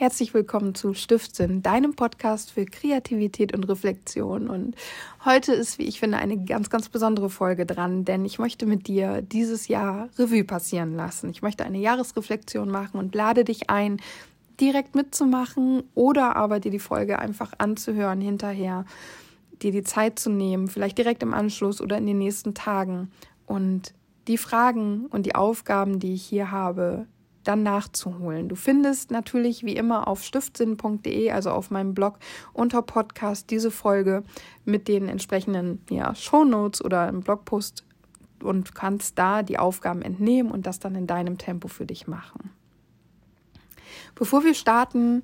[0.00, 4.48] Herzlich willkommen zu Stiftsinn, deinem Podcast für Kreativität und Reflexion.
[4.48, 4.74] Und
[5.26, 8.86] heute ist, wie ich finde, eine ganz, ganz besondere Folge dran, denn ich möchte mit
[8.86, 11.28] dir dieses Jahr Revue passieren lassen.
[11.28, 14.00] Ich möchte eine Jahresreflexion machen und lade dich ein,
[14.58, 18.86] direkt mitzumachen oder aber dir die Folge einfach anzuhören hinterher,
[19.60, 23.10] dir die Zeit zu nehmen, vielleicht direkt im Anschluss oder in den nächsten Tagen
[23.44, 23.92] und
[24.28, 27.04] die Fragen und die Aufgaben, die ich hier habe,
[27.50, 28.48] dann nachzuholen.
[28.48, 32.20] Du findest natürlich wie immer auf stiftsinn.de, also auf meinem Blog
[32.52, 34.22] unter Podcast, diese Folge
[34.64, 37.84] mit den entsprechenden ja, Shownotes oder im Blogpost
[38.40, 42.50] und kannst da die Aufgaben entnehmen und das dann in deinem Tempo für dich machen.
[44.14, 45.22] Bevor wir starten,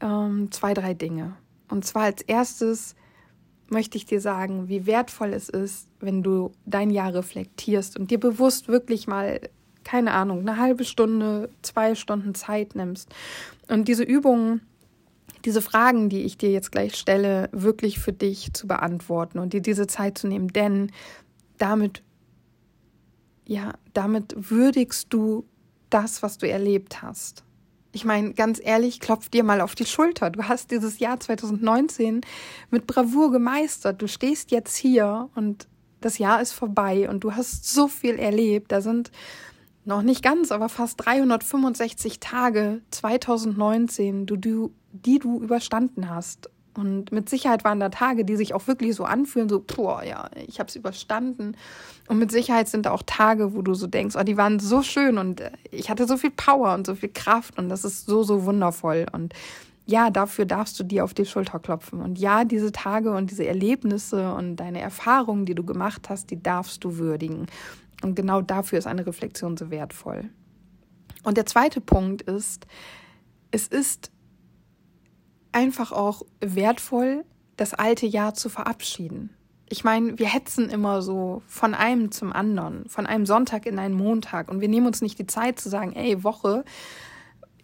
[0.00, 1.36] ähm, zwei, drei Dinge.
[1.68, 2.96] Und zwar als erstes
[3.68, 8.18] möchte ich dir sagen, wie wertvoll es ist, wenn du dein Jahr reflektierst und dir
[8.18, 9.38] bewusst wirklich mal
[9.84, 13.08] keine Ahnung, eine halbe Stunde, zwei Stunden Zeit nimmst
[13.68, 14.60] und diese Übungen,
[15.44, 19.60] diese Fragen, die ich dir jetzt gleich stelle, wirklich für dich zu beantworten und dir
[19.60, 20.92] diese Zeit zu nehmen, denn
[21.58, 22.02] damit,
[23.46, 25.44] ja, damit würdigst du
[25.90, 27.44] das, was du erlebt hast.
[27.94, 30.30] Ich meine, ganz ehrlich, klopf dir mal auf die Schulter.
[30.30, 32.22] Du hast dieses Jahr 2019
[32.70, 34.00] mit Bravour gemeistert.
[34.00, 35.68] Du stehst jetzt hier und
[36.00, 38.72] das Jahr ist vorbei und du hast so viel erlebt.
[38.72, 39.10] Da sind
[39.84, 46.50] noch nicht ganz, aber fast 365 Tage 2019, du, du, die du überstanden hast.
[46.74, 50.30] Und mit Sicherheit waren da Tage, die sich auch wirklich so anfühlen, so, boah, ja,
[50.46, 51.56] ich habe es überstanden.
[52.08, 54.82] Und mit Sicherheit sind da auch Tage, wo du so denkst, oh, die waren so
[54.82, 58.06] schön und äh, ich hatte so viel Power und so viel Kraft und das ist
[58.06, 59.06] so, so wundervoll.
[59.12, 59.34] Und
[59.84, 62.00] ja, dafür darfst du dir auf die Schulter klopfen.
[62.00, 66.42] Und ja, diese Tage und diese Erlebnisse und deine Erfahrungen, die du gemacht hast, die
[66.42, 67.46] darfst du würdigen.
[68.02, 70.30] Und genau dafür ist eine Reflexion so wertvoll.
[71.22, 72.66] Und der zweite Punkt ist,
[73.50, 74.10] es ist
[75.52, 77.24] einfach auch wertvoll,
[77.56, 79.30] das alte Jahr zu verabschieden.
[79.68, 83.94] Ich meine, wir hetzen immer so von einem zum anderen, von einem Sonntag in einen
[83.94, 86.64] Montag und wir nehmen uns nicht die Zeit zu sagen, ey, Woche,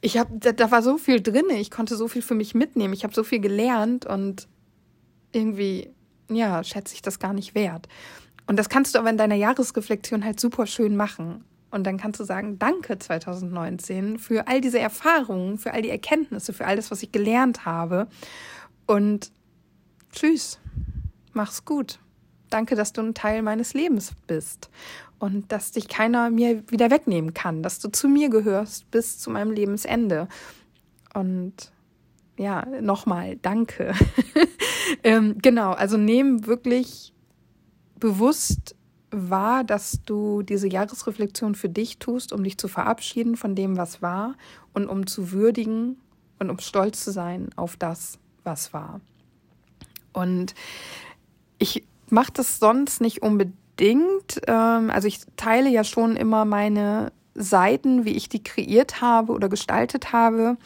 [0.01, 2.95] ich habe da, da war so viel drin, ich konnte so viel für mich mitnehmen,
[2.95, 4.49] ich habe so viel gelernt und
[5.33, 5.93] irgendwie
[6.31, 7.89] ja, schätze ich das gar nicht wert.
[8.49, 11.45] Und das kannst du aber in deiner Jahresreflexion halt super schön machen.
[11.71, 16.55] Und dann kannst du sagen, danke 2019 für all diese Erfahrungen, für all die Erkenntnisse,
[16.55, 18.09] für all das, was ich gelernt habe.
[18.87, 19.31] Und
[20.13, 20.59] tschüss,
[21.35, 21.99] mach's gut.
[22.49, 24.71] Danke, dass du ein Teil meines Lebens bist
[25.19, 29.29] und dass dich keiner mir wieder wegnehmen kann, dass du zu mir gehörst bis zu
[29.29, 30.27] meinem Lebensende.
[31.13, 31.71] Und
[32.39, 33.93] ja, nochmal, danke.
[35.03, 37.13] ähm, genau, also nehmen wirklich
[37.99, 38.75] bewusst
[39.11, 44.03] wahr, dass du diese Jahresreflexion für dich tust, um dich zu verabschieden von dem, was
[44.03, 44.35] war
[44.75, 45.97] und um zu würdigen
[46.39, 49.01] und um stolz zu sein auf das, was war.
[50.13, 50.55] Und
[51.59, 54.41] ich mache das sonst nicht unbedingt.
[54.47, 59.49] Ähm, also ich teile ja schon immer meine Seiten, wie ich die kreiert habe oder
[59.49, 60.57] gestaltet habe.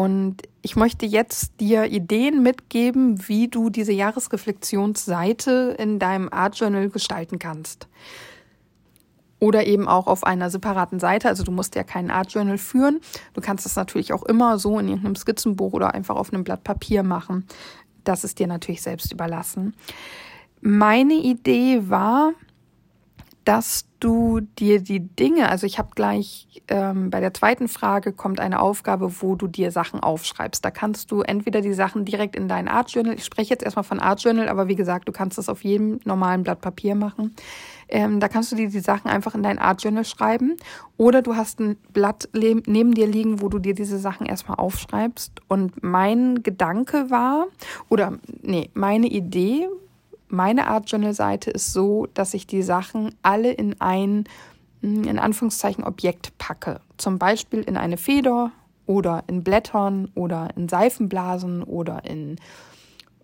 [0.00, 6.88] Und ich möchte jetzt dir Ideen mitgeben, wie du diese Jahresreflexionsseite in deinem Art Journal
[6.88, 7.86] gestalten kannst.
[9.40, 11.28] Oder eben auch auf einer separaten Seite.
[11.28, 13.02] Also du musst ja keinen Art Journal führen.
[13.34, 16.64] Du kannst das natürlich auch immer so in irgendeinem Skizzenbuch oder einfach auf einem Blatt
[16.64, 17.46] Papier machen.
[18.02, 19.74] Das ist dir natürlich selbst überlassen.
[20.62, 22.32] Meine Idee war,
[23.44, 28.40] dass du dir die Dinge, also ich habe gleich ähm, bei der zweiten Frage kommt
[28.40, 30.64] eine Aufgabe, wo du dir Sachen aufschreibst.
[30.64, 33.84] Da kannst du entweder die Sachen direkt in dein Art Journal, ich spreche jetzt erstmal
[33.84, 37.34] von Art Journal, aber wie gesagt, du kannst das auf jedem normalen Blatt Papier machen.
[37.88, 40.56] Ähm, da kannst du dir die Sachen einfach in dein Art Journal schreiben
[40.96, 45.40] oder du hast ein Blatt neben dir liegen, wo du dir diese Sachen erstmal aufschreibst.
[45.48, 47.46] Und mein Gedanke war,
[47.88, 49.68] oder nee, meine Idee
[50.30, 54.24] meine Art Journal-Seite ist so, dass ich die Sachen alle in ein,
[54.80, 56.80] hm, in Anführungszeichen, Objekt packe.
[56.96, 58.52] Zum Beispiel in eine Feder
[58.86, 62.36] oder in Blättern oder in Seifenblasen oder in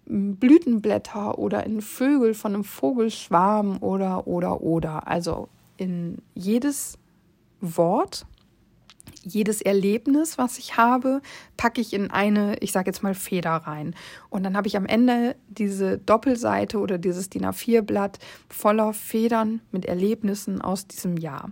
[0.06, 5.06] hm, Blütenblätter oder in Vögel von einem Vogelschwarm oder, oder, oder.
[5.06, 6.98] Also in jedes
[7.60, 8.26] Wort
[9.26, 11.20] jedes Erlebnis, was ich habe,
[11.56, 13.94] packe ich in eine, ich sage jetzt mal, Feder rein.
[14.30, 18.18] Und dann habe ich am Ende diese Doppelseite oder dieses DIN A4-Blatt
[18.48, 21.50] voller Federn mit Erlebnissen aus diesem Jahr.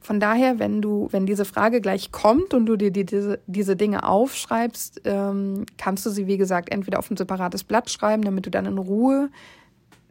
[0.00, 3.74] Von daher, wenn du, wenn diese Frage gleich kommt und du dir die, diese, diese
[3.74, 8.44] Dinge aufschreibst, ähm, kannst du sie, wie gesagt, entweder auf ein separates Blatt schreiben, damit
[8.44, 9.30] du dann in Ruhe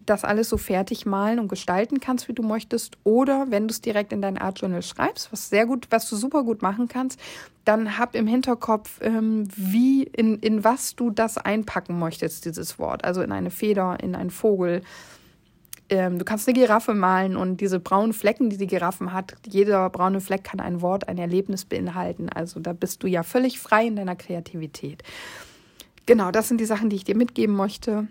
[0.06, 3.82] das alles so fertig malen und gestalten kannst, wie du möchtest, oder wenn du es
[3.82, 7.20] direkt in dein Art Journal schreibst, was sehr gut, was du super gut machen kannst,
[7.66, 13.04] dann hab im Hinterkopf, ähm, wie in, in was du das einpacken möchtest, dieses Wort.
[13.06, 14.82] Also in eine Feder, in einen Vogel.
[15.90, 19.90] Ähm, du kannst eine Giraffe malen und diese braunen Flecken, die die Giraffen hat, jeder
[19.90, 22.30] braune Fleck kann ein Wort, ein Erlebnis beinhalten.
[22.30, 25.04] Also da bist du ja völlig frei in deiner Kreativität.
[26.06, 28.08] Genau, das sind die Sachen, die ich dir mitgeben möchte.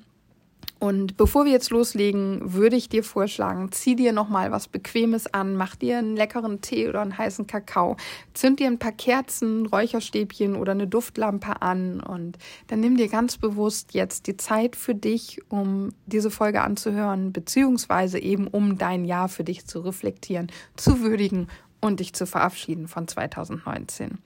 [0.82, 5.54] Und bevor wir jetzt loslegen, würde ich dir vorschlagen, zieh dir nochmal was Bequemes an,
[5.54, 7.96] mach dir einen leckeren Tee oder einen heißen Kakao,
[8.34, 12.36] zünd dir ein paar Kerzen, Räucherstäbchen oder eine Duftlampe an und
[12.66, 18.18] dann nimm dir ganz bewusst jetzt die Zeit für dich, um diese Folge anzuhören, beziehungsweise
[18.18, 21.46] eben um dein Jahr für dich zu reflektieren, zu würdigen
[21.80, 24.18] und dich zu verabschieden von 2019.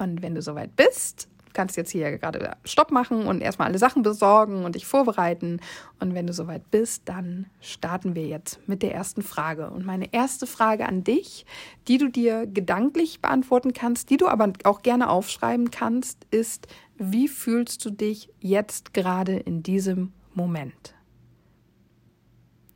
[0.00, 4.02] Und wenn du soweit bist, kannst jetzt hier gerade Stopp machen und erstmal alle Sachen
[4.02, 5.60] besorgen und dich vorbereiten.
[6.00, 9.70] Und wenn du soweit bist, dann starten wir jetzt mit der ersten Frage.
[9.70, 11.46] Und meine erste Frage an dich,
[11.88, 16.66] die du dir gedanklich beantworten kannst, die du aber auch gerne aufschreiben kannst, ist,
[16.96, 20.94] wie fühlst du dich jetzt gerade in diesem Moment?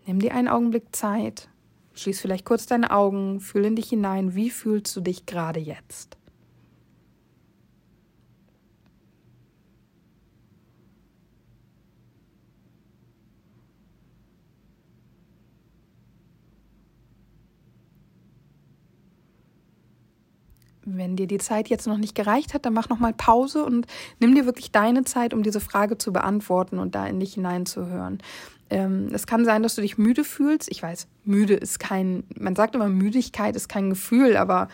[0.06, 1.48] Nimm dir einen Augenblick Zeit,
[1.94, 6.16] schließ vielleicht kurz deine Augen, fühl in dich hinein, wie fühlst du dich gerade jetzt?
[20.86, 23.86] Wenn dir die Zeit jetzt noch nicht gereicht hat, dann mach noch mal Pause und
[24.20, 28.18] nimm dir wirklich deine Zeit, um diese Frage zu beantworten und da in dich hineinzuhören.
[28.70, 30.70] Ähm, es kann sein, dass du dich müde fühlst.
[30.70, 34.68] Ich weiß, müde ist kein, man sagt immer, Müdigkeit ist kein Gefühl, aber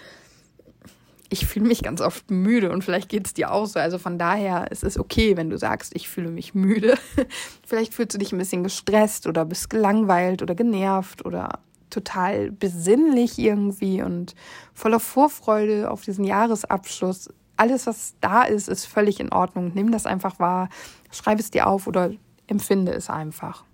[1.33, 3.79] ich fühle mich ganz oft müde und vielleicht geht es dir auch so.
[3.79, 6.95] Also von daher es ist es okay, wenn du sagst, ich fühle mich müde.
[7.67, 11.61] vielleicht fühlst du dich ein bisschen gestresst oder bist gelangweilt oder genervt oder
[11.93, 14.35] total besinnlich irgendwie und
[14.75, 17.29] voller Vorfreude auf diesen Jahresabschluss.
[17.57, 19.73] Alles, was da ist, ist völlig in Ordnung.
[19.75, 20.69] Nimm das einfach wahr,
[21.11, 22.11] schreib es dir auf oder
[22.47, 23.65] empfinde es einfach.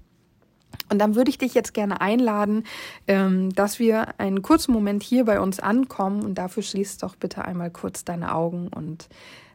[0.91, 2.65] Und dann würde ich dich jetzt gerne einladen,
[3.07, 7.45] ähm, dass wir einen kurzen Moment hier bei uns ankommen und dafür schließ doch bitte
[7.45, 9.09] einmal kurz deine Augen und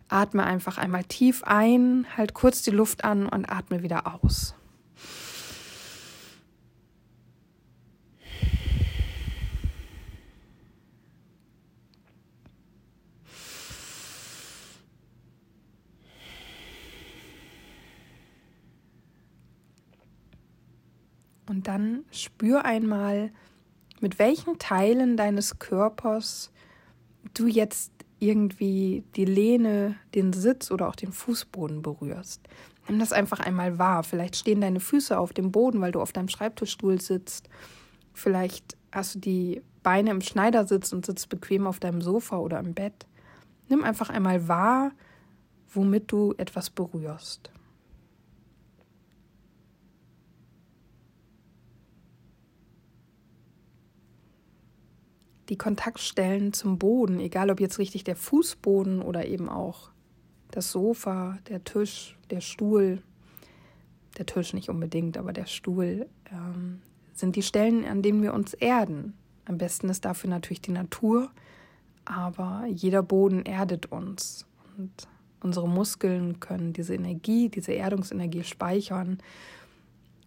[0.09, 4.53] atme einfach einmal tief ein, halt kurz die Luft an und atme wieder aus.
[21.47, 23.31] Und dann spür einmal,
[23.99, 26.51] mit welchen Teilen deines Körpers
[27.33, 32.41] du jetzt irgendwie die Lehne, den Sitz oder auch den Fußboden berührst.
[32.87, 34.03] Nimm das einfach einmal wahr.
[34.03, 37.49] Vielleicht stehen deine Füße auf dem Boden, weil du auf deinem Schreibtischstuhl sitzt.
[38.13, 42.73] Vielleicht hast du die Beine im Schneidersitz und sitzt bequem auf deinem Sofa oder im
[42.73, 43.05] Bett.
[43.67, 44.91] Nimm einfach einmal wahr,
[45.73, 47.51] womit du etwas berührst.
[55.49, 59.89] Die Kontaktstellen zum Boden, egal ob jetzt richtig der Fußboden oder eben auch
[60.51, 63.01] das Sofa, der Tisch, der Stuhl,
[64.17, 66.81] der Tisch nicht unbedingt, aber der Stuhl, ähm,
[67.13, 69.13] sind die Stellen, an denen wir uns erden.
[69.45, 71.31] Am besten ist dafür natürlich die Natur,
[72.05, 74.45] aber jeder Boden erdet uns
[74.77, 74.91] und
[75.41, 79.19] unsere Muskeln können diese Energie, diese Erdungsenergie speichern.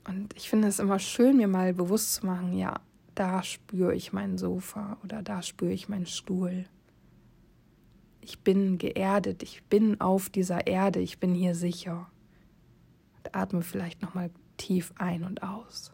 [0.07, 2.81] Und ich finde es immer schön, mir mal bewusst zu machen, ja,
[3.17, 6.67] da spüre ich mein Sofa oder da spüre ich meinen Stuhl.
[8.21, 12.09] Ich bin geerdet, ich bin auf dieser Erde, ich bin hier sicher.
[13.17, 15.93] Und atme vielleicht nochmal tief ein und aus.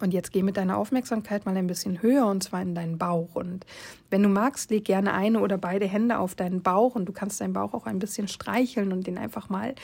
[0.00, 3.34] Und jetzt geh mit deiner Aufmerksamkeit mal ein bisschen höher und zwar in deinen Bauch.
[3.34, 3.64] Und
[4.10, 7.40] wenn du magst, leg gerne eine oder beide Hände auf deinen Bauch und du kannst
[7.40, 9.74] deinen Bauch auch ein bisschen streicheln und den einfach mal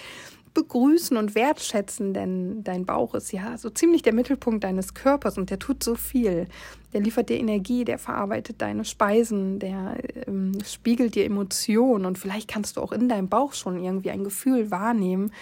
[0.54, 5.50] begrüßen und wertschätzen, denn dein Bauch ist ja so ziemlich der Mittelpunkt deines Körpers und
[5.50, 6.46] der tut so viel.
[6.92, 9.96] Der liefert dir Energie, der verarbeitet deine Speisen, der
[10.26, 14.24] ähm, spiegelt dir Emotionen und vielleicht kannst du auch in deinem Bauch schon irgendwie ein
[14.24, 15.32] Gefühl wahrnehmen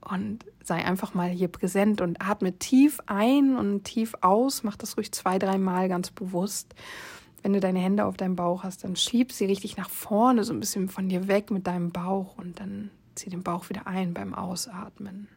[0.00, 4.64] und sei einfach mal hier präsent und atme tief ein und tief aus.
[4.64, 6.74] Mach das ruhig zwei, dreimal ganz bewusst.
[7.42, 10.52] Wenn du deine Hände auf deinem Bauch hast, dann schieb sie richtig nach vorne, so
[10.52, 14.14] ein bisschen von dir weg mit deinem Bauch und dann Zieh den Bauch wieder ein
[14.14, 15.28] beim Ausatmen.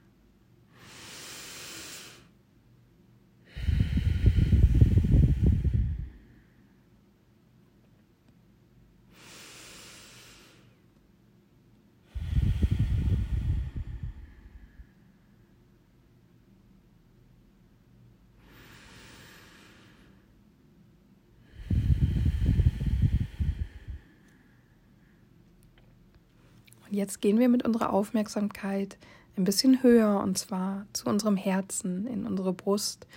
[26.89, 28.97] Und jetzt gehen wir mit unserer Aufmerksamkeit
[29.37, 33.07] ein bisschen höher und zwar zu unserem Herzen, in unsere Brust.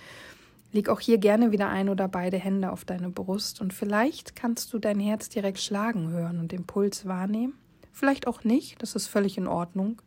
[0.71, 4.73] Leg auch hier gerne wieder ein oder beide Hände auf deine Brust und vielleicht kannst
[4.73, 7.53] du dein Herz direkt schlagen hören und den Puls wahrnehmen.
[7.91, 10.01] Vielleicht auch nicht, das ist völlig in Ordnung.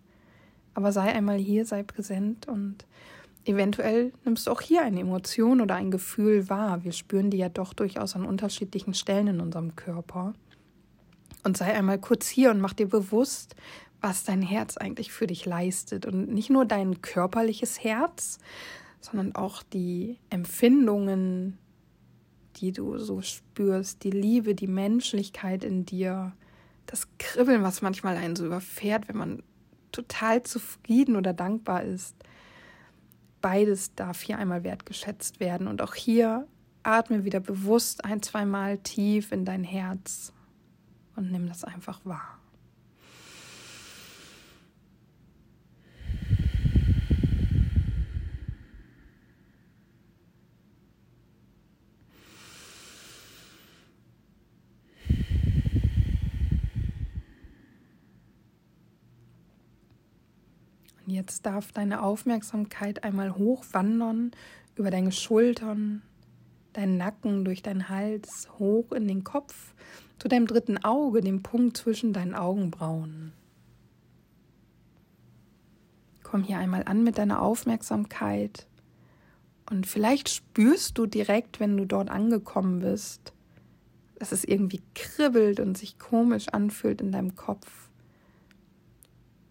[0.74, 2.84] Aber sei einmal hier, sei präsent und
[3.44, 6.82] eventuell nimmst du auch hier eine Emotion oder ein Gefühl wahr.
[6.84, 10.34] Wir spüren die ja doch durchaus an unterschiedlichen Stellen in unserem Körper.
[11.46, 13.54] Und sei einmal kurz hier und mach dir bewusst,
[14.00, 16.04] was dein Herz eigentlich für dich leistet.
[16.04, 18.40] Und nicht nur dein körperliches Herz,
[19.00, 21.56] sondern auch die Empfindungen,
[22.56, 26.32] die du so spürst, die Liebe, die Menschlichkeit in dir,
[26.86, 29.42] das Kribbeln, was manchmal einen so überfährt, wenn man
[29.92, 32.16] total zufrieden oder dankbar ist.
[33.40, 35.68] Beides darf hier einmal wertgeschätzt werden.
[35.68, 36.48] Und auch hier
[36.82, 40.32] atme wieder bewusst ein, zweimal tief in dein Herz
[41.16, 42.38] und nimm das einfach wahr.
[61.08, 64.32] Jetzt darf deine Aufmerksamkeit einmal hochwandern
[64.74, 66.02] über deine Schultern,
[66.72, 69.72] deinen Nacken, durch deinen Hals, hoch in den Kopf,
[70.18, 73.32] zu deinem dritten Auge, dem Punkt zwischen deinen Augenbrauen.
[76.22, 78.66] Komm hier einmal an mit deiner Aufmerksamkeit
[79.70, 83.32] und vielleicht spürst du direkt, wenn du dort angekommen bist,
[84.18, 87.90] dass es irgendwie kribbelt und sich komisch anfühlt in deinem Kopf.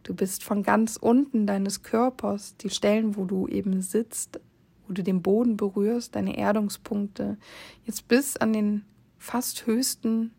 [0.03, 4.39] Du bist von ganz unten deines Körpers, die Stellen, wo du eben sitzt,
[4.87, 7.37] wo du den Boden berührst, deine Erdungspunkte,
[7.85, 8.85] jetzt bis an den
[9.17, 10.31] fast höchsten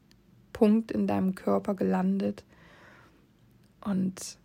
[0.56, 2.42] Punkt in deinem Körper gelandet.
[3.84, 4.38] Und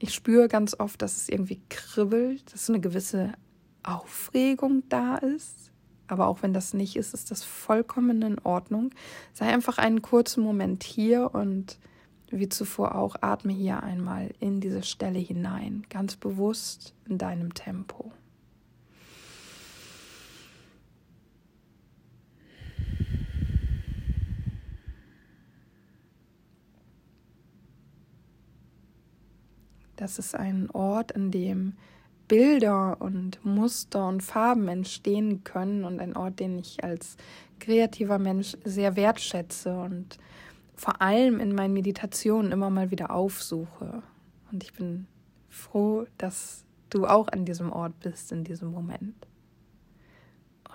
[0.00, 3.34] ich spüre ganz oft, dass es irgendwie kribbelt, dass eine gewisse
[3.84, 5.70] Aufregung da ist.
[6.08, 8.90] Aber auch wenn das nicht ist, ist das vollkommen in Ordnung.
[9.32, 11.78] Sei einfach einen kurzen Moment hier und
[12.30, 18.10] wie zuvor auch, atme hier einmal in diese Stelle hinein, ganz bewusst in deinem Tempo.
[29.96, 31.74] Das ist ein Ort, an dem
[32.28, 37.16] Bilder und Muster und Farben entstehen können und ein Ort, den ich als
[37.60, 40.18] kreativer Mensch sehr wertschätze und
[40.74, 44.02] vor allem in meinen Meditationen immer mal wieder aufsuche.
[44.50, 45.06] Und ich bin
[45.48, 49.14] froh, dass du auch an diesem Ort bist in diesem Moment.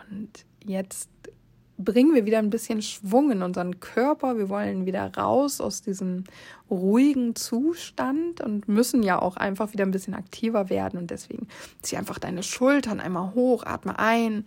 [0.10, 1.10] Und jetzt
[1.80, 4.38] bringen wir wieder ein bisschen Schwung in unseren Körper.
[4.38, 6.26] Wir wollen wieder raus aus diesem
[6.70, 11.00] ruhigen Zustand und müssen ja auch einfach wieder ein bisschen aktiver werden.
[11.00, 11.48] Und deswegen
[11.82, 14.44] zieh einfach deine Schultern einmal hoch, atme ein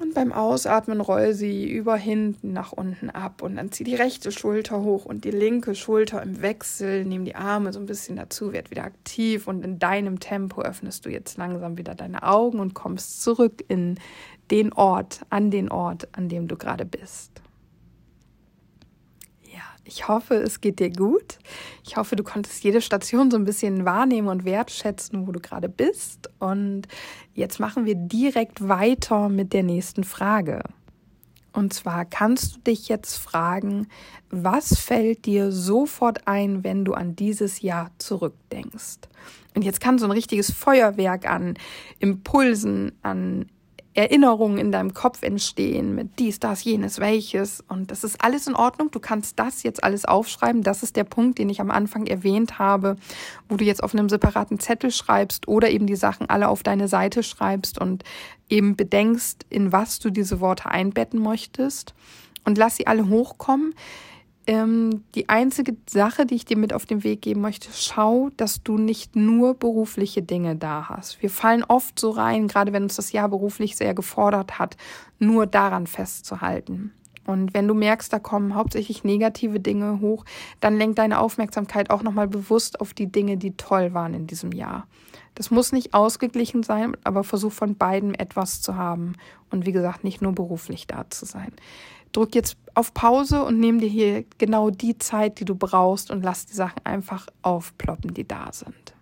[0.00, 4.32] und beim Ausatmen roll sie über hinten nach unten ab und dann zieh die rechte
[4.32, 7.04] Schulter hoch und die linke Schulter im Wechsel.
[7.04, 11.06] Nimm die Arme so ein bisschen dazu, werd wieder aktiv und in deinem Tempo öffnest
[11.06, 13.98] du jetzt langsam wieder deine Augen und kommst zurück in
[14.50, 17.43] den Ort, an den Ort, an dem du gerade bist.
[19.84, 21.38] Ich hoffe, es geht dir gut.
[21.86, 25.68] Ich hoffe, du konntest jede Station so ein bisschen wahrnehmen und wertschätzen, wo du gerade
[25.68, 26.30] bist.
[26.38, 26.88] Und
[27.34, 30.62] jetzt machen wir direkt weiter mit der nächsten Frage.
[31.52, 33.86] Und zwar kannst du dich jetzt fragen,
[34.28, 39.08] was fällt dir sofort ein, wenn du an dieses Jahr zurückdenkst?
[39.54, 41.54] Und jetzt kann so ein richtiges Feuerwerk an
[42.00, 43.46] Impulsen, an
[43.94, 47.62] Erinnerungen in deinem Kopf entstehen mit dies, das, jenes, welches.
[47.68, 48.90] Und das ist alles in Ordnung.
[48.90, 50.62] Du kannst das jetzt alles aufschreiben.
[50.62, 52.96] Das ist der Punkt, den ich am Anfang erwähnt habe,
[53.48, 56.88] wo du jetzt auf einem separaten Zettel schreibst oder eben die Sachen alle auf deine
[56.88, 58.02] Seite schreibst und
[58.48, 61.94] eben bedenkst, in was du diese Worte einbetten möchtest.
[62.44, 63.74] Und lass sie alle hochkommen
[64.46, 68.62] ähm, die einzige Sache, die ich dir mit auf den Weg geben möchte, schau, dass
[68.62, 71.22] du nicht nur berufliche Dinge da hast.
[71.22, 74.76] Wir fallen oft so rein, gerade wenn uns das Jahr beruflich sehr gefordert hat,
[75.18, 76.92] nur daran festzuhalten.
[77.26, 80.26] Und wenn du merkst, da kommen hauptsächlich negative Dinge hoch,
[80.60, 84.52] dann lenk deine Aufmerksamkeit auch nochmal bewusst auf die Dinge, die toll waren in diesem
[84.52, 84.86] Jahr.
[85.34, 89.14] Das muss nicht ausgeglichen sein, aber versuch von beiden etwas zu haben
[89.50, 91.52] und wie gesagt, nicht nur beruflich da zu sein
[92.14, 96.22] drück jetzt auf Pause und nimm dir hier genau die Zeit, die du brauchst und
[96.22, 98.94] lass die Sachen einfach aufploppen, die da sind.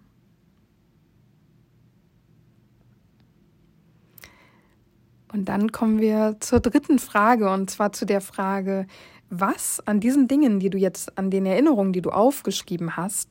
[5.32, 8.86] Und dann kommen wir zur dritten Frage und zwar zu der Frage,
[9.30, 13.30] was an diesen Dingen, die du jetzt, an den Erinnerungen, die du aufgeschrieben hast,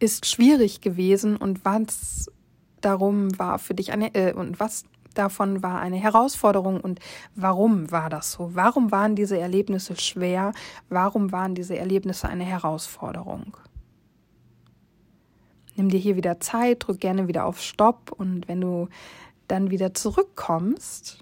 [0.00, 2.28] ist schwierig gewesen und was
[2.80, 4.84] darum war für dich eine, äh, und was
[5.18, 7.00] davon war eine Herausforderung und
[7.34, 8.54] warum war das so?
[8.54, 10.52] Warum waren diese Erlebnisse schwer?
[10.88, 13.56] Warum waren diese Erlebnisse eine Herausforderung?
[15.76, 18.88] Nimm dir hier wieder Zeit, drück gerne wieder auf Stopp und wenn du
[19.46, 21.18] dann wieder zurückkommst,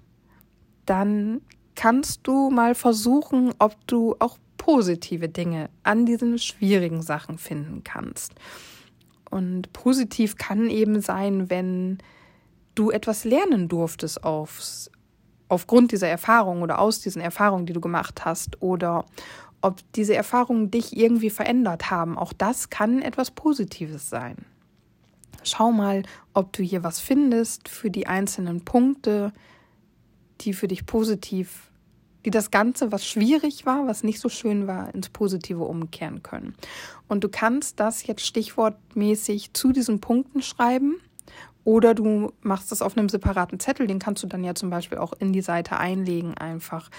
[0.85, 1.41] dann
[1.75, 8.33] kannst du mal versuchen, ob du auch positive Dinge an diesen schwierigen Sachen finden kannst.
[9.29, 11.97] Und positiv kann eben sein, wenn
[12.75, 14.91] du etwas lernen durftest aufs,
[15.47, 19.05] aufgrund dieser Erfahrung oder aus diesen Erfahrungen, die du gemacht hast, oder
[19.61, 22.17] ob diese Erfahrungen dich irgendwie verändert haben.
[22.17, 24.45] Auch das kann etwas Positives sein.
[25.43, 26.03] Schau mal,
[26.33, 29.31] ob du hier was findest für die einzelnen Punkte,
[30.41, 31.71] die für dich positiv,
[32.25, 36.55] die das Ganze, was schwierig war, was nicht so schön war, ins Positive umkehren können.
[37.07, 40.95] Und du kannst das jetzt stichwortmäßig zu diesen Punkten schreiben.
[41.65, 44.99] Oder du machst das auf einem separaten Zettel, den kannst du dann ja zum Beispiel
[44.99, 46.89] auch in die Seite einlegen einfach.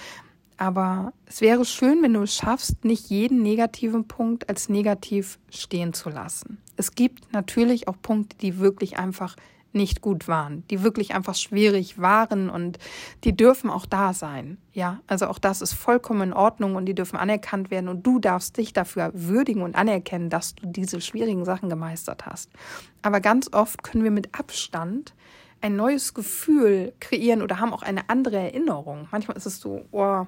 [0.57, 5.93] Aber es wäre schön, wenn du es schaffst, nicht jeden negativen Punkt als negativ stehen
[5.93, 6.57] zu lassen.
[6.75, 9.35] Es gibt natürlich auch Punkte, die wirklich einfach
[9.73, 12.79] nicht gut waren, die wirklich einfach schwierig waren und
[13.23, 14.57] die dürfen auch da sein.
[14.73, 18.19] Ja, also auch das ist vollkommen in Ordnung und die dürfen anerkannt werden und du
[18.19, 22.49] darfst dich dafür würdigen und anerkennen, dass du diese schwierigen Sachen gemeistert hast.
[23.01, 25.13] Aber ganz oft können wir mit Abstand
[25.61, 29.07] ein neues Gefühl kreieren oder haben auch eine andere Erinnerung.
[29.11, 30.25] Manchmal ist es so, oh,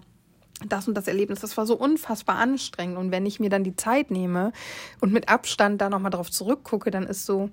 [0.67, 2.97] das und das Erlebnis, das war so unfassbar anstrengend.
[2.97, 4.51] Und wenn ich mir dann die Zeit nehme
[4.99, 7.49] und mit Abstand da nochmal drauf zurückgucke, dann ist so,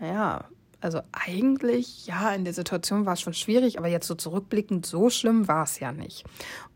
[0.00, 0.46] naja,
[0.82, 5.10] also eigentlich, ja, in der Situation war es schon schwierig, aber jetzt so zurückblickend, so
[5.10, 6.24] schlimm war es ja nicht.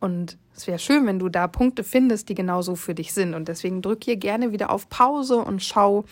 [0.01, 3.35] Und es wäre schön, wenn du da Punkte findest, die genauso für dich sind.
[3.35, 6.05] Und deswegen drück hier gerne wieder auf Pause und schau,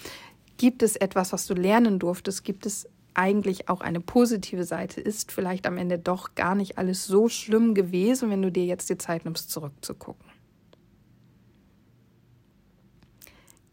[0.56, 2.44] gibt es etwas, was du lernen durftest?
[2.44, 5.00] Gibt es eigentlich auch eine positive Seite?
[5.00, 8.90] Ist vielleicht am Ende doch gar nicht alles so schlimm gewesen, wenn du dir jetzt
[8.90, 10.34] die Zeit nimmst, zurückzugucken?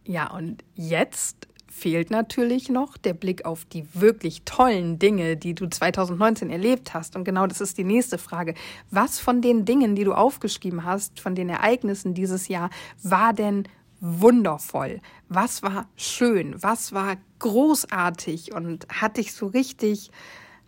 [0.05, 5.67] Ja, und jetzt fehlt natürlich noch der Blick auf die wirklich tollen Dinge, die du
[5.67, 7.15] 2019 erlebt hast.
[7.15, 8.53] Und genau das ist die nächste Frage.
[8.91, 12.69] Was von den Dingen, die du aufgeschrieben hast, von den Ereignissen dieses Jahr,
[13.01, 13.63] war denn
[14.01, 14.99] wundervoll?
[15.29, 16.61] Was war schön?
[16.61, 20.11] Was war großartig und hat dich so richtig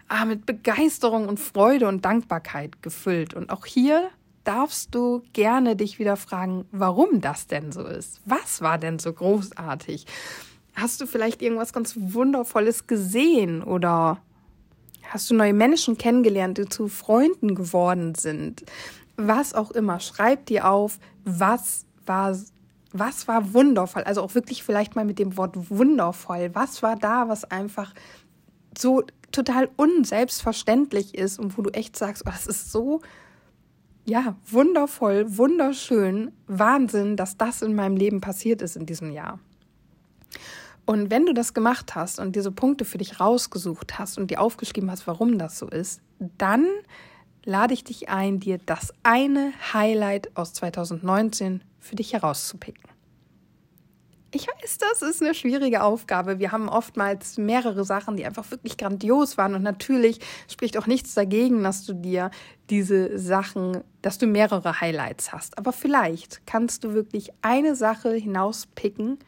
[0.07, 3.33] ah, mit Begeisterung und Freude und Dankbarkeit gefüllt?
[3.33, 4.09] Und auch hier
[4.45, 8.21] darfst du gerne dich wieder fragen, warum das denn so ist.
[8.25, 10.05] Was war denn so großartig?
[10.75, 14.19] Hast du vielleicht irgendwas ganz Wundervolles gesehen oder
[15.03, 18.63] hast du neue Menschen kennengelernt, die zu Freunden geworden sind?
[19.15, 22.35] Was auch immer, schreib dir auf, was war
[22.93, 24.03] was war wundervoll?
[24.03, 26.51] Also auch wirklich vielleicht mal mit dem Wort wundervoll.
[26.53, 27.91] Was war da, was einfach
[28.77, 33.01] so total unselbstverständlich ist und wo du echt sagst, oh, das ist so
[34.05, 39.39] ja, wundervoll, wunderschön, Wahnsinn, dass das in meinem Leben passiert ist in diesem Jahr.
[40.85, 44.41] Und wenn du das gemacht hast und diese Punkte für dich rausgesucht hast und dir
[44.41, 46.01] aufgeschrieben hast, warum das so ist,
[46.37, 46.67] dann
[47.45, 52.83] lade ich dich ein, dir das eine Highlight aus 2019 für dich herauszupicken.
[54.35, 56.39] Ich weiß, das ist eine schwierige Aufgabe.
[56.39, 59.53] Wir haben oftmals mehrere Sachen, die einfach wirklich grandios waren.
[59.53, 60.19] Und natürlich
[60.51, 62.31] spricht auch nichts dagegen, dass du dir
[62.71, 65.55] diese Sachen, dass du mehrere Highlights hast.
[65.59, 69.19] Aber vielleicht kannst du wirklich eine Sache hinauspicken,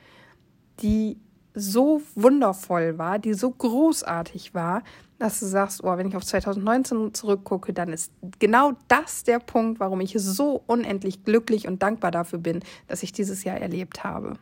[0.81, 1.19] die
[1.55, 4.83] so wundervoll war, die so großartig war,
[5.17, 9.79] dass du sagst, oh, wenn ich auf 2019 zurückgucke, dann ist genau das der Punkt,
[9.79, 14.33] warum ich so unendlich glücklich und dankbar dafür bin, dass ich dieses Jahr erlebt habe.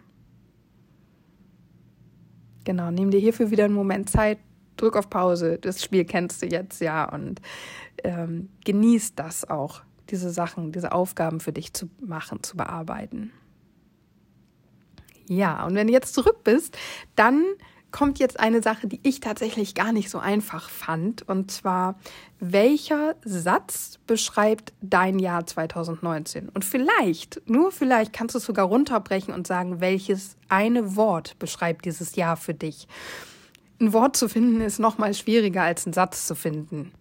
[2.63, 4.39] Genau, nimm dir hierfür wieder einen Moment Zeit,
[4.78, 7.41] drück auf Pause, das Spiel kennst du jetzt ja und
[8.04, 13.32] ähm, genieß das auch, diese Sachen, diese Aufgaben für dich zu machen, zu bearbeiten.
[15.27, 16.77] Ja, und wenn du jetzt zurück bist,
[17.15, 17.43] dann
[17.93, 21.21] kommt jetzt eine Sache, die ich tatsächlich gar nicht so einfach fand.
[21.29, 21.95] Und zwar,
[22.39, 26.49] welcher Satz beschreibt dein Jahr 2019?
[26.49, 31.86] Und vielleicht, nur vielleicht kannst du es sogar runterbrechen und sagen, welches eine Wort beschreibt
[31.86, 32.88] dieses Jahr für dich.
[33.79, 36.91] Ein Wort zu finden ist noch mal schwieriger als einen Satz zu finden.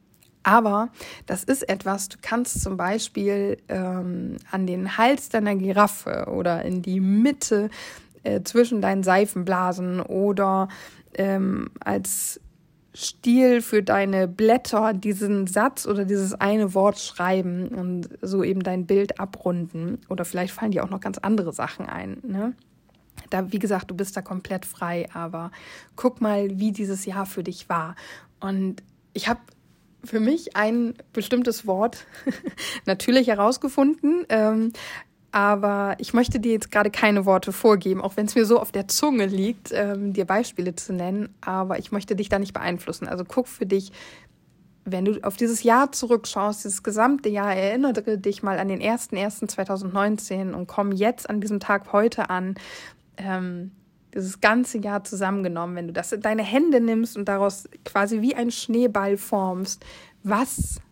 [0.42, 0.90] Aber
[1.26, 6.82] das ist etwas, du kannst zum Beispiel ähm, an den Hals deiner Giraffe oder in
[6.82, 7.70] die Mitte
[8.22, 10.68] äh, zwischen deinen Seifenblasen oder
[11.14, 12.40] ähm, als
[12.94, 18.86] Stil für deine Blätter diesen Satz oder dieses eine Wort schreiben und so eben dein
[18.86, 19.98] Bild abrunden.
[20.10, 22.18] Oder vielleicht fallen dir auch noch ganz andere Sachen ein.
[22.22, 22.54] Ne?
[23.30, 25.50] Da, wie gesagt, du bist da komplett frei, aber
[25.96, 27.96] guck mal, wie dieses Jahr für dich war.
[28.40, 28.82] Und
[29.14, 29.40] ich habe
[30.04, 32.06] für mich ein bestimmtes Wort
[32.84, 34.26] natürlich herausgefunden.
[34.28, 34.72] Ähm,
[35.32, 38.70] aber ich möchte dir jetzt gerade keine Worte vorgeben, auch wenn es mir so auf
[38.70, 41.34] der Zunge liegt, ähm, dir Beispiele zu nennen.
[41.40, 43.08] Aber ich möchte dich da nicht beeinflussen.
[43.08, 43.92] Also guck für dich,
[44.84, 50.52] wenn du auf dieses Jahr zurückschaust, dieses gesamte Jahr, erinnere dich mal an den 1.1.2019
[50.52, 52.56] und komm jetzt an diesem Tag heute an.
[53.16, 53.72] Ähm,
[54.14, 58.34] dieses ganze Jahr zusammengenommen, wenn du das in deine Hände nimmst und daraus quasi wie
[58.34, 59.82] ein Schneeball formst,
[60.22, 60.82] was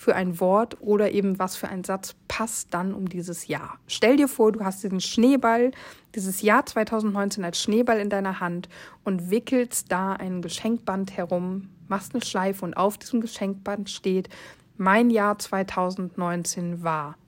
[0.00, 3.78] für ein Wort oder eben was für ein Satz passt dann um dieses Jahr.
[3.86, 5.72] Stell dir vor, du hast diesen Schneeball,
[6.14, 8.70] dieses Jahr 2019 als Schneeball in deiner Hand
[9.04, 14.30] und wickelst da ein Geschenkband herum, machst eine Schleife und auf diesem Geschenkband steht,
[14.78, 17.18] mein Jahr 2019 war.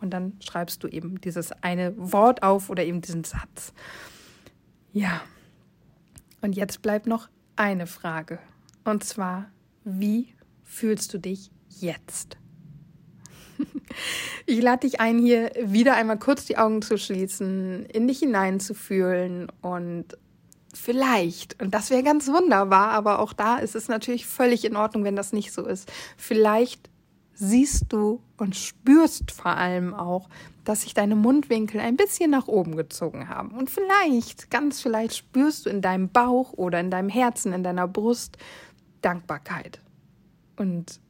[0.00, 3.72] Und dann schreibst du eben dieses eine Wort auf oder eben diesen Satz.
[4.92, 5.20] Ja.
[6.40, 8.40] Und jetzt bleibt noch eine Frage.
[8.82, 9.46] Und zwar,
[9.84, 12.36] wie fühlst du dich jetzt?
[14.46, 19.50] Ich lade dich ein, hier wieder einmal kurz die Augen zu schließen, in dich hineinzufühlen
[19.62, 20.18] und
[20.74, 25.04] vielleicht, und das wäre ganz wunderbar, aber auch da ist es natürlich völlig in Ordnung,
[25.04, 25.90] wenn das nicht so ist.
[26.16, 26.90] Vielleicht
[27.34, 30.28] siehst du und spürst vor allem auch,
[30.64, 33.50] dass sich deine Mundwinkel ein bisschen nach oben gezogen haben.
[33.50, 37.88] Und vielleicht, ganz vielleicht spürst du in deinem Bauch oder in deinem Herzen, in deiner
[37.88, 38.36] Brust
[39.02, 39.80] Dankbarkeit
[40.56, 41.00] und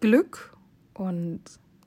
[0.00, 0.56] Glück
[0.94, 1.40] und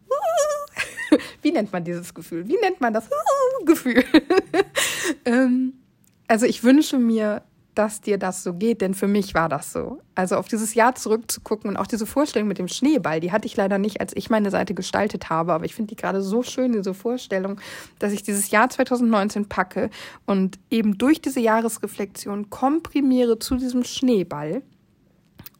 [1.41, 2.47] wie nennt man dieses Gefühl?
[2.47, 3.09] Wie nennt man das
[3.65, 4.03] Gefühl?
[5.25, 5.73] ähm,
[6.27, 7.43] also ich wünsche mir
[7.75, 10.01] dass dir das so geht, denn für mich war das so.
[10.15, 13.55] Also auf dieses Jahr zurückzugucken und auch diese Vorstellung mit dem Schneeball, die hatte ich
[13.55, 16.73] leider nicht, als ich meine Seite gestaltet habe, aber ich finde die gerade so schön,
[16.73, 17.59] diese Vorstellung,
[17.99, 19.89] dass ich dieses Jahr 2019 packe
[20.25, 24.63] und eben durch diese Jahresreflexion komprimiere zu diesem Schneeball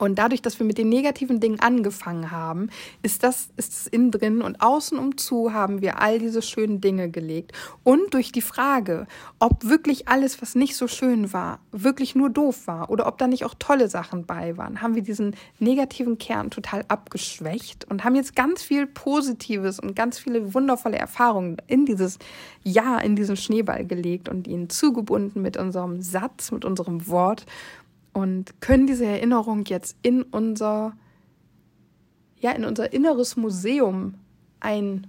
[0.01, 2.69] und dadurch, dass wir mit den negativen Dingen angefangen haben,
[3.03, 6.81] ist das, ist es innen drin und außen um zu haben wir all diese schönen
[6.81, 7.51] Dinge gelegt.
[7.83, 9.05] Und durch die Frage,
[9.37, 13.27] ob wirklich alles, was nicht so schön war, wirklich nur doof war oder ob da
[13.27, 18.15] nicht auch tolle Sachen bei waren, haben wir diesen negativen Kern total abgeschwächt und haben
[18.15, 22.17] jetzt ganz viel Positives und ganz viele wundervolle Erfahrungen in dieses
[22.63, 27.45] Jahr, in diesen Schneeball gelegt und ihn zugebunden mit unserem Satz, mit unserem Wort
[28.13, 30.93] und können diese Erinnerung jetzt in unser,
[32.39, 34.15] ja, in unser inneres Museum
[34.59, 35.07] ein,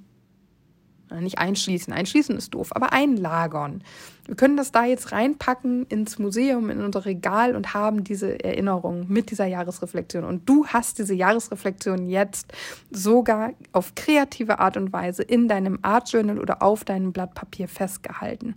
[1.20, 3.82] nicht einschließen, einschließen ist doof, aber einlagern.
[4.24, 9.06] Wir können das da jetzt reinpacken ins Museum, in unser Regal und haben diese Erinnerung
[9.08, 10.24] mit dieser Jahresreflexion.
[10.24, 12.52] Und du hast diese Jahresreflexion jetzt
[12.90, 17.68] sogar auf kreative Art und Weise in deinem Art Journal oder auf deinem Blatt Papier
[17.68, 18.54] festgehalten.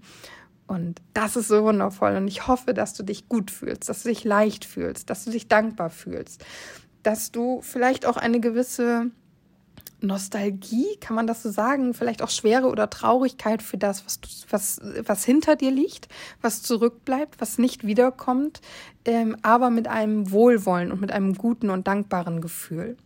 [0.68, 2.16] Und das ist so wundervoll.
[2.16, 5.32] Und ich hoffe, dass du dich gut fühlst, dass du dich leicht fühlst, dass du
[5.32, 6.44] dich dankbar fühlst,
[7.04, 9.12] dass du vielleicht auch eine gewisse
[10.02, 14.82] Nostalgie, kann man das so sagen, vielleicht auch Schwere oder Traurigkeit für das, was, was,
[15.06, 16.08] was hinter dir liegt,
[16.42, 18.62] was zurückbleibt, was nicht wiederkommt,
[19.06, 22.98] ähm, aber mit einem Wohlwollen und mit einem guten und dankbaren Gefühl.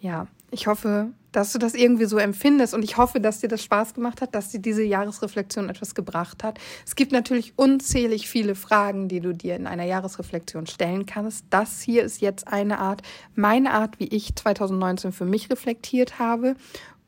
[0.00, 3.62] Ja, ich hoffe, dass du das irgendwie so empfindest und ich hoffe, dass dir das
[3.62, 6.58] Spaß gemacht hat, dass dir diese Jahresreflexion etwas gebracht hat.
[6.84, 11.44] Es gibt natürlich unzählig viele Fragen, die du dir in einer Jahresreflexion stellen kannst.
[11.50, 13.02] Das hier ist jetzt eine Art,
[13.34, 16.56] meine Art, wie ich 2019 für mich reflektiert habe.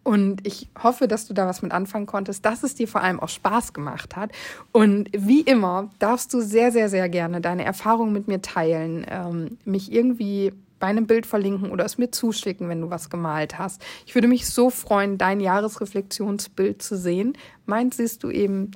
[0.05, 3.21] Und ich hoffe, dass du da was mit anfangen konntest, dass es dir vor allem
[3.21, 4.33] auch Spaß gemacht hat.
[4.73, 9.59] Und wie immer darfst du sehr, sehr, sehr gerne deine Erfahrungen mit mir teilen, ähm,
[9.65, 13.81] mich irgendwie bei einem Bild verlinken oder es mir zuschicken, wenn du was gemalt hast.
[14.05, 17.35] Ich würde mich so freuen, dein Jahresreflexionsbild zu sehen.
[17.67, 18.73] Meins siehst du eben,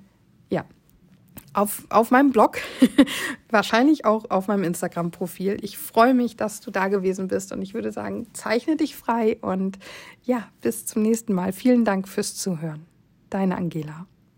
[0.49, 0.65] ja,
[1.53, 2.59] auf, auf meinem Blog,
[3.51, 5.57] wahrscheinlich auch auf meinem Instagram-Profil.
[5.63, 9.39] Ich freue mich, dass du da gewesen bist und ich würde sagen, zeichne dich frei
[9.41, 9.81] und
[10.23, 11.53] ja, bis zum nächsten Mal.
[11.53, 12.87] Vielen Dank fürs Zuhören.
[13.31, 14.07] Deine Angela.